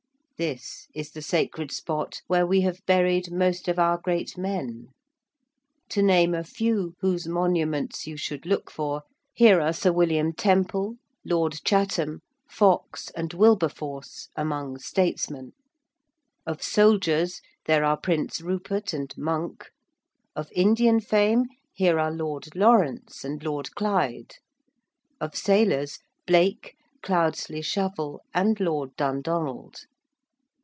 [0.43, 4.87] This is the sacred spot where we have buried most of our great men.
[5.89, 9.03] To name a few whose monuments you should look for,
[9.35, 15.51] here are Sir William Temple, Lord Chatham, Fox and Wilberforce, among statesmen;
[16.47, 19.67] of soldiers there are Prince Rupert and Monk;
[20.35, 24.37] of Indian fame, here are Lord Lawrence and Lord Clyde;
[25.19, 26.73] of sailors, Blake,
[27.03, 29.81] Cloudesley Shovel, and Lord Dundonald.